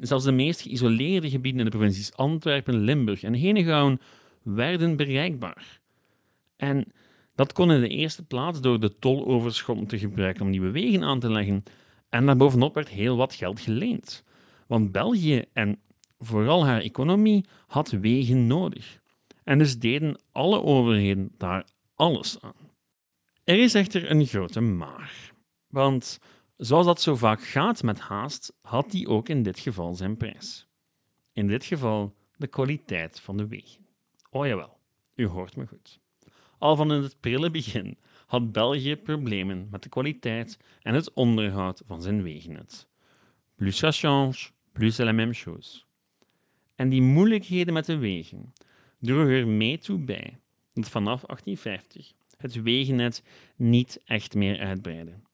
Zelfs 0.00 0.24
de 0.24 0.32
meest 0.32 0.60
geïsoleerde 0.60 1.30
gebieden 1.30 1.60
in 1.60 1.66
de 1.66 1.76
provincies 1.76 2.14
Antwerpen, 2.14 2.78
Limburg 2.78 3.22
en 3.22 3.34
Henegouwen 3.34 4.00
werden 4.42 4.96
bereikbaar. 4.96 5.80
En 6.56 6.92
dat 7.36 7.52
kon 7.52 7.72
in 7.72 7.80
de 7.80 7.88
eerste 7.88 8.24
plaats 8.24 8.60
door 8.60 8.80
de 8.80 8.98
toloverschotten 8.98 9.86
te 9.86 9.98
gebruiken 9.98 10.42
om 10.42 10.50
nieuwe 10.50 10.70
wegen 10.70 11.04
aan 11.04 11.20
te 11.20 11.30
leggen. 11.30 11.62
En 12.08 12.26
daarbovenop 12.26 12.74
werd 12.74 12.88
heel 12.88 13.16
wat 13.16 13.34
geld 13.34 13.60
geleend. 13.60 14.24
Want 14.66 14.92
België 14.92 15.44
en 15.52 15.80
vooral 16.18 16.66
haar 16.66 16.80
economie 16.80 17.44
had 17.66 17.90
wegen 17.90 18.46
nodig. 18.46 19.00
En 19.44 19.58
dus 19.58 19.78
deden 19.78 20.20
alle 20.32 20.62
overheden 20.62 21.30
daar 21.36 21.66
alles 21.94 22.40
aan. 22.40 22.70
Er 23.44 23.58
is 23.58 23.74
echter 23.74 24.10
een 24.10 24.26
grote 24.26 24.60
maar. 24.60 25.32
Want 25.68 26.18
zoals 26.56 26.86
dat 26.86 27.00
zo 27.00 27.16
vaak 27.16 27.42
gaat 27.42 27.82
met 27.82 28.00
haast, 28.00 28.52
had 28.60 28.90
die 28.90 29.08
ook 29.08 29.28
in 29.28 29.42
dit 29.42 29.58
geval 29.58 29.94
zijn 29.94 30.16
prijs. 30.16 30.66
In 31.32 31.46
dit 31.46 31.64
geval 31.64 32.16
de 32.36 32.46
kwaliteit 32.46 33.20
van 33.20 33.36
de 33.36 33.46
wegen. 33.46 33.86
Oh 34.30 34.46
jawel, 34.46 34.78
u 35.14 35.26
hoort 35.26 35.56
me 35.56 35.66
goed. 35.66 36.00
Al 36.58 36.76
van 36.76 36.92
in 36.92 37.02
het 37.02 37.20
prille 37.20 37.50
begin 37.50 37.98
had 38.26 38.52
België 38.52 38.96
problemen 38.96 39.68
met 39.70 39.82
de 39.82 39.88
kwaliteit 39.88 40.58
en 40.82 40.94
het 40.94 41.12
onderhoud 41.12 41.82
van 41.86 42.02
zijn 42.02 42.22
wegennet. 42.22 42.88
Plus 43.54 43.84
ça 43.84 43.88
change, 43.88 44.50
plus 44.72 44.94
c'est 44.94 45.06
la 45.06 45.12
même 45.12 45.34
chose. 45.34 45.82
En 46.74 46.88
die 46.88 47.02
moeilijkheden 47.02 47.74
met 47.74 47.86
de 47.86 47.96
wegen 47.96 48.52
droegen 48.98 49.34
er 49.34 49.48
mee 49.48 49.78
toe 49.78 49.98
bij 49.98 50.38
dat 50.74 50.88
vanaf 50.88 51.20
1850 51.20 52.12
het 52.36 52.62
wegennet 52.62 53.22
niet 53.56 54.00
echt 54.04 54.34
meer 54.34 54.58
uitbreiden. 54.58 55.24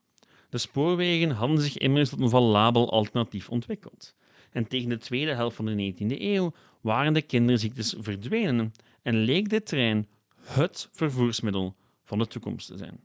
De 0.49 0.59
spoorwegen 0.59 1.31
hadden 1.31 1.61
zich 1.61 1.79
immers 1.79 2.09
tot 2.09 2.21
een 2.21 2.29
valabel 2.29 2.93
alternatief 2.93 3.49
ontwikkeld. 3.49 4.15
En 4.51 4.69
tegen 4.69 4.89
de 4.89 4.99
tweede 4.99 5.35
helft 5.35 5.57
van 5.57 5.65
de 5.65 5.93
19e 5.93 6.21
eeuw 6.21 6.53
waren 6.81 7.13
de 7.13 7.23
kinderziektes 7.23 7.95
verdwenen 7.99 8.73
en 9.03 9.17
leek 9.17 9.49
de 9.49 9.63
trein 9.63 10.09
het 10.43 10.89
vervoersmiddel 10.93 11.77
van 12.05 12.19
de 12.19 12.27
toekomst 12.27 12.67
te 12.67 12.77
zijn. 12.77 13.05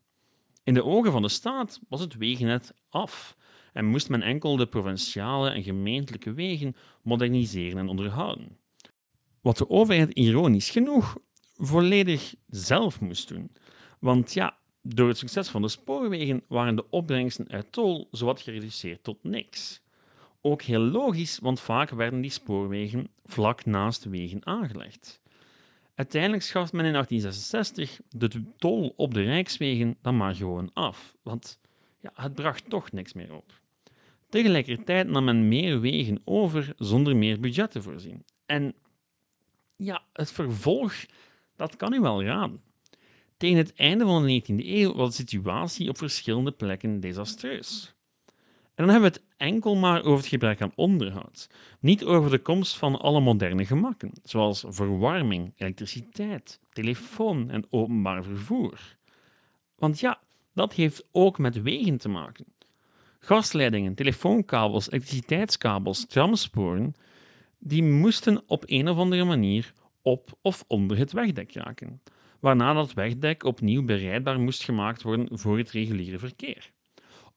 In 0.64 0.74
de 0.74 0.84
ogen 0.84 1.12
van 1.12 1.22
de 1.22 1.30
staat 1.30 1.80
was 1.90 2.00
het 2.00 2.18
wegennet 2.18 2.74
af 2.90 3.38
en 3.74 3.86
moest 3.86 4.10
men 4.10 4.22
enkel 4.22 4.56
de 4.56 4.68
provinciale 4.68 5.50
en 5.50 5.64
gemeentelijke 5.64 6.34
wegen 6.34 6.76
moderniseren 7.02 7.78
en 7.78 7.88
onderhouden. 7.88 8.58
Wat 9.42 9.58
de 9.58 9.70
overheid 9.70 10.14
ironisch 10.14 10.70
genoeg 10.70 11.18
volledig 11.56 12.36
zelf 12.48 13.02
moest 13.02 13.28
doen. 13.28 13.52
Want 14.00 14.34
ja, 14.34 14.58
door 14.82 15.08
het 15.08 15.18
succes 15.18 15.50
van 15.50 15.62
de 15.62 15.68
spoorwegen 15.68 16.44
waren 16.48 16.76
de 16.76 16.90
opbrengsten 16.90 17.50
uit 17.50 17.72
tol 17.72 18.08
zowat 18.12 18.42
gereduceerd 18.42 19.04
tot 19.04 19.24
niks. 19.24 19.82
Ook 20.42 20.62
heel 20.62 20.80
logisch, 20.80 21.40
want 21.40 21.60
vaak 21.60 21.90
werden 21.90 22.22
die 22.22 22.32
spoorwegen 22.32 23.10
vlak 23.26 23.66
naast 23.66 24.04
wegen 24.04 24.46
aangelegd. 24.46 25.22
Uiteindelijk 25.98 26.44
schaft 26.44 26.74
men 26.74 26.86
in 26.86 26.92
1866 26.92 28.00
de 28.10 28.44
tol 28.58 28.94
op 28.96 29.14
de 29.14 29.22
rijkswegen 29.22 29.98
dan 30.02 30.18
maar 30.18 30.36
gewoon 30.36 30.70
af, 30.74 31.16
want 31.24 31.60
ja, 32.00 32.12
het 32.14 32.34
bracht 32.34 32.70
toch 32.70 32.92
niks 32.92 33.14
meer 33.14 33.34
op. 33.34 33.62
Tegelijkertijd 34.30 35.08
nam 35.08 35.24
men 35.24 35.48
meer 35.48 35.80
wegen 35.80 36.22
over 36.24 36.74
zonder 36.78 37.16
meer 37.16 37.40
budget 37.40 37.72
te 37.72 37.82
voorzien. 37.82 38.24
En 38.46 38.74
ja, 39.76 40.04
het 40.14 40.32
vervolg, 40.32 41.06
dat 41.56 41.76
kan 41.76 41.94
u 41.94 42.00
wel 42.00 42.24
raden. 42.24 42.62
Tegen 43.38 43.58
het 43.58 43.74
einde 43.76 44.06
van 44.06 44.26
de 44.26 44.42
19e 44.42 44.66
eeuw 44.66 44.94
was 44.94 45.10
de 45.10 45.14
situatie 45.14 45.90
op 45.90 45.98
verschillende 45.98 46.52
plekken 46.52 47.00
desastreus. 47.00 47.96
En 48.78 48.84
dan 48.86 48.90
hebben 48.94 49.12
we 49.12 49.18
het 49.18 49.28
enkel 49.38 49.76
maar 49.76 50.00
over 50.00 50.18
het 50.18 50.28
gebrek 50.28 50.62
aan 50.62 50.72
onderhoud, 50.76 51.50
niet 51.80 52.04
over 52.04 52.30
de 52.30 52.40
komst 52.40 52.78
van 52.78 53.00
alle 53.00 53.20
moderne 53.20 53.66
gemakken, 53.66 54.12
zoals 54.24 54.64
verwarming, 54.68 55.54
elektriciteit, 55.56 56.60
telefoon 56.70 57.50
en 57.50 57.66
openbaar 57.70 58.24
vervoer. 58.24 58.96
Want 59.76 60.00
ja, 60.00 60.20
dat 60.54 60.74
heeft 60.74 61.08
ook 61.12 61.38
met 61.38 61.62
wegen 61.62 61.98
te 61.98 62.10
maken. 62.10 62.46
Gasleidingen, 63.20 63.96
telefoonkabels, 63.96 64.92
elektriciteitskabels, 64.92 66.06
tramsporen, 66.06 66.96
die 67.60 67.84
moesten 67.84 68.44
op 68.48 68.64
een 68.66 68.90
of 68.90 68.98
andere 68.98 69.24
manier 69.24 69.74
op 70.02 70.38
of 70.42 70.64
onder 70.68 70.98
het 70.98 71.12
wegdek 71.12 71.54
raken, 71.54 72.02
waarna 72.40 72.74
dat 72.74 72.94
wegdek 72.94 73.44
opnieuw 73.44 73.84
bereidbaar 73.84 74.40
moest 74.40 74.64
gemaakt 74.64 75.02
worden 75.02 75.40
voor 75.40 75.58
het 75.58 75.72
reguliere 75.72 76.20
verkeer. 76.20 76.76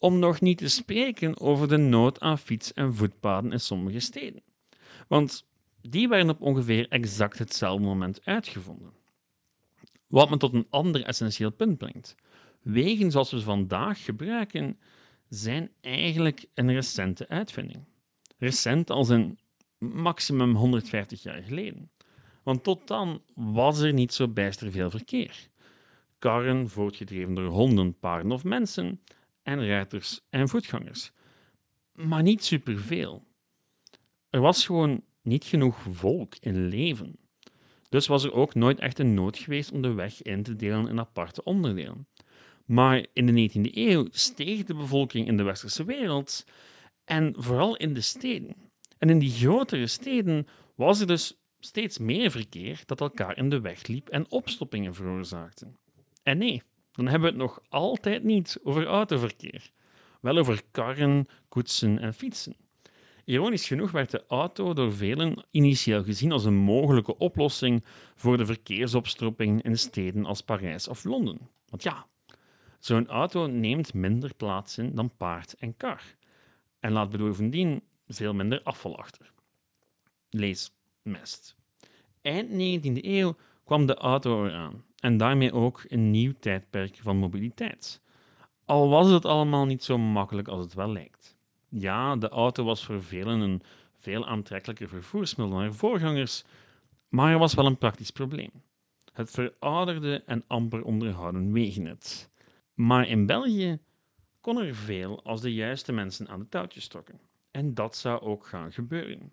Om 0.02 0.18
nog 0.18 0.40
niet 0.40 0.58
te 0.58 0.68
spreken 0.68 1.40
over 1.40 1.68
de 1.68 1.76
nood 1.76 2.20
aan 2.20 2.38
fiets- 2.38 2.72
en 2.72 2.94
voetpaden 2.94 3.52
in 3.52 3.60
sommige 3.60 4.00
steden. 4.00 4.42
Want 5.08 5.46
die 5.82 6.08
werden 6.08 6.30
op 6.30 6.40
ongeveer 6.40 6.88
exact 6.88 7.38
hetzelfde 7.38 7.84
moment 7.84 8.24
uitgevonden. 8.24 8.92
Wat 10.06 10.30
me 10.30 10.36
tot 10.36 10.54
een 10.54 10.66
ander 10.70 11.04
essentieel 11.04 11.50
punt 11.50 11.78
brengt. 11.78 12.14
Wegen 12.62 13.10
zoals 13.10 13.30
we 13.30 13.38
ze 13.38 13.44
vandaag 13.44 14.04
gebruiken, 14.04 14.78
zijn 15.28 15.70
eigenlijk 15.80 16.44
een 16.54 16.72
recente 16.72 17.28
uitvinding. 17.28 17.84
Recent 18.38 18.90
als 18.90 19.08
een 19.08 19.38
maximum 19.78 20.54
150 20.54 21.22
jaar 21.22 21.42
geleden. 21.42 21.90
Want 22.42 22.62
tot 22.62 22.86
dan 22.88 23.22
was 23.34 23.78
er 23.80 23.92
niet 23.92 24.12
zo 24.12 24.28
bijster 24.28 24.70
veel 24.70 24.90
verkeer. 24.90 25.48
Karren, 26.18 26.68
voortgedreven 26.68 27.34
door 27.34 27.50
honden, 27.50 27.98
paarden 27.98 28.32
of 28.32 28.44
mensen, 28.44 29.00
en 29.50 29.66
ruiters 29.66 30.20
en 30.28 30.48
voetgangers. 30.48 31.12
Maar 31.92 32.22
niet 32.22 32.44
superveel. 32.44 33.26
Er 34.30 34.40
was 34.40 34.66
gewoon 34.66 35.02
niet 35.22 35.44
genoeg 35.44 35.86
volk 35.90 36.34
in 36.40 36.66
leven. 36.68 37.18
Dus 37.88 38.06
was 38.06 38.24
er 38.24 38.32
ook 38.32 38.54
nooit 38.54 38.78
echt 38.78 38.98
een 38.98 39.14
nood 39.14 39.38
geweest 39.38 39.72
om 39.72 39.82
de 39.82 39.92
weg 39.92 40.22
in 40.22 40.42
te 40.42 40.56
delen 40.56 40.88
in 40.88 40.98
aparte 40.98 41.44
onderdelen. 41.44 42.06
Maar 42.64 43.06
in 43.12 43.26
de 43.26 43.50
19e 43.50 43.74
eeuw 43.74 44.06
steeg 44.10 44.64
de 44.64 44.74
bevolking 44.74 45.26
in 45.26 45.36
de 45.36 45.42
westerse 45.42 45.84
wereld 45.84 46.46
en 47.04 47.34
vooral 47.36 47.76
in 47.76 47.94
de 47.94 48.00
steden. 48.00 48.56
En 48.98 49.10
in 49.10 49.18
die 49.18 49.30
grotere 49.30 49.86
steden 49.86 50.46
was 50.74 51.00
er 51.00 51.06
dus 51.06 51.40
steeds 51.58 51.98
meer 51.98 52.30
verkeer 52.30 52.82
dat 52.86 53.00
elkaar 53.00 53.36
in 53.36 53.48
de 53.48 53.60
weg 53.60 53.86
liep 53.86 54.08
en 54.08 54.30
opstoppingen 54.30 54.94
veroorzaakte. 54.94 55.72
En 56.22 56.38
nee, 56.38 56.62
dan 56.92 57.06
hebben 57.06 57.32
we 57.32 57.36
het 57.36 57.46
nog 57.46 57.60
altijd 57.68 58.22
niet 58.22 58.60
over 58.62 58.86
autoverkeer. 58.86 59.70
Wel 60.20 60.38
over 60.38 60.62
karren, 60.70 61.26
koetsen 61.48 61.98
en 61.98 62.14
fietsen. 62.14 62.56
Ironisch 63.24 63.66
genoeg 63.66 63.90
werd 63.90 64.10
de 64.10 64.24
auto 64.28 64.72
door 64.72 64.92
velen 64.92 65.44
initieel 65.50 66.02
gezien 66.02 66.32
als 66.32 66.44
een 66.44 66.56
mogelijke 66.56 67.18
oplossing 67.18 67.84
voor 68.14 68.36
de 68.36 68.46
verkeersopstropping 68.46 69.62
in 69.62 69.78
steden 69.78 70.24
als 70.24 70.42
Parijs 70.42 70.88
of 70.88 71.04
Londen. 71.04 71.48
Want 71.68 71.82
ja, 71.82 72.06
zo'n 72.78 73.06
auto 73.06 73.46
neemt 73.46 73.94
minder 73.94 74.34
plaats 74.34 74.78
in 74.78 74.94
dan 74.94 75.16
paard 75.16 75.54
en 75.54 75.76
kar 75.76 76.02
en 76.80 76.92
laat 76.92 77.10
bovendien 77.10 77.82
veel 78.06 78.34
minder 78.34 78.62
afval 78.62 78.98
achter. 78.98 79.32
Lees 80.30 80.72
mest. 81.02 81.56
Eind 82.22 82.50
19e 82.50 83.04
eeuw 83.04 83.36
kwam 83.64 83.86
de 83.86 83.94
auto 83.94 84.46
eraan 84.46 84.84
en 85.00 85.16
daarmee 85.16 85.52
ook 85.52 85.84
een 85.88 86.10
nieuw 86.10 86.32
tijdperk 86.40 86.96
van 87.02 87.16
mobiliteit. 87.16 88.00
Al 88.64 88.88
was 88.88 89.10
het 89.10 89.24
allemaal 89.24 89.66
niet 89.66 89.84
zo 89.84 89.98
makkelijk 89.98 90.48
als 90.48 90.64
het 90.64 90.74
wel 90.74 90.92
lijkt. 90.92 91.36
Ja, 91.68 92.16
de 92.16 92.28
auto 92.28 92.64
was 92.64 92.84
voor 92.84 93.02
velen 93.02 93.40
een 93.40 93.62
veel 93.98 94.26
aantrekkelijker 94.26 94.88
vervoersmiddel 94.88 95.56
dan 95.56 95.64
haar 95.64 95.74
voorgangers, 95.74 96.44
maar 97.08 97.32
er 97.32 97.38
was 97.38 97.54
wel 97.54 97.66
een 97.66 97.78
praktisch 97.78 98.10
probleem. 98.10 98.50
Het 99.12 99.30
verouderde 99.30 100.22
en 100.26 100.44
amper 100.46 100.82
onderhouden 100.84 101.52
wegennet. 101.52 102.30
Maar 102.74 103.08
in 103.08 103.26
België 103.26 103.78
kon 104.40 104.60
er 104.60 104.74
veel 104.74 105.22
als 105.24 105.40
de 105.40 105.54
juiste 105.54 105.92
mensen 105.92 106.28
aan 106.28 106.38
de 106.38 106.48
touwtjes 106.48 106.88
trokken. 106.88 107.20
En 107.50 107.74
dat 107.74 107.96
zou 107.96 108.20
ook 108.20 108.46
gaan 108.46 108.72
gebeuren. 108.72 109.32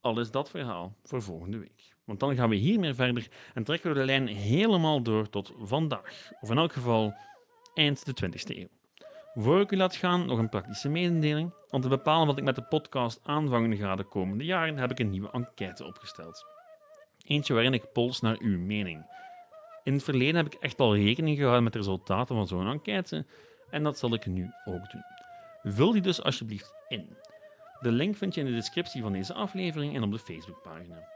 Al 0.00 0.20
is 0.20 0.30
dat 0.30 0.50
verhaal 0.50 0.96
voor 1.02 1.22
volgende 1.22 1.58
week. 1.58 1.95
Want 2.06 2.20
dan 2.20 2.34
gaan 2.34 2.48
we 2.48 2.56
hiermee 2.56 2.94
verder 2.94 3.28
en 3.54 3.64
trekken 3.64 3.92
we 3.92 3.98
de 3.98 4.04
lijn 4.04 4.26
helemaal 4.26 5.02
door 5.02 5.28
tot 5.28 5.52
vandaag. 5.58 6.30
Of 6.40 6.50
in 6.50 6.58
elk 6.58 6.72
geval 6.72 7.14
eind 7.74 8.04
de 8.04 8.26
20e 8.26 8.56
eeuw. 8.56 8.68
Voor 9.34 9.60
ik 9.60 9.70
u 9.70 9.76
laat 9.76 9.96
gaan, 9.96 10.26
nog 10.26 10.38
een 10.38 10.48
praktische 10.48 10.88
mededeling. 10.88 11.54
Om 11.70 11.80
te 11.80 11.88
bepalen 11.88 12.26
wat 12.26 12.38
ik 12.38 12.44
met 12.44 12.54
de 12.54 12.62
podcast 12.62 13.20
aanvangen 13.22 13.76
ga 13.76 13.96
de 13.96 14.04
komende 14.04 14.44
jaren, 14.44 14.76
heb 14.76 14.90
ik 14.90 14.98
een 14.98 15.10
nieuwe 15.10 15.30
enquête 15.30 15.84
opgesteld. 15.84 16.46
Eentje 17.24 17.54
waarin 17.54 17.74
ik 17.74 17.92
pols 17.92 18.20
naar 18.20 18.36
uw 18.38 18.58
mening. 18.58 19.06
In 19.82 19.92
het 19.92 20.02
verleden 20.02 20.34
heb 20.34 20.46
ik 20.46 20.54
echt 20.54 20.80
al 20.80 20.96
rekening 20.96 21.36
gehouden 21.36 21.64
met 21.64 21.72
de 21.72 21.78
resultaten 21.78 22.36
van 22.36 22.46
zo'n 22.46 22.68
enquête 22.68 23.26
en 23.70 23.82
dat 23.82 23.98
zal 23.98 24.14
ik 24.14 24.26
nu 24.26 24.50
ook 24.64 24.90
doen. 24.90 25.04
Vul 25.62 25.92
die 25.92 26.02
dus 26.02 26.22
alsjeblieft 26.22 26.74
in. 26.88 27.16
De 27.80 27.92
link 27.92 28.16
vind 28.16 28.34
je 28.34 28.40
in 28.40 28.46
de 28.46 28.52
descriptie 28.52 29.02
van 29.02 29.12
deze 29.12 29.34
aflevering 29.34 29.94
en 29.94 30.02
op 30.02 30.12
de 30.12 30.18
Facebookpagina. 30.18 31.15